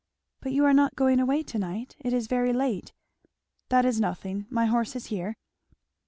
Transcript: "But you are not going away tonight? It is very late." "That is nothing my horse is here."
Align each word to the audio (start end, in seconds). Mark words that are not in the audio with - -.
"But 0.41 0.51
you 0.51 0.65
are 0.65 0.73
not 0.73 0.95
going 0.95 1.19
away 1.19 1.43
tonight? 1.43 1.95
It 1.99 2.11
is 2.11 2.25
very 2.25 2.53
late." 2.53 2.91
"That 3.69 3.85
is 3.85 3.99
nothing 4.01 4.47
my 4.49 4.65
horse 4.65 4.95
is 4.95 5.05
here." 5.13 5.37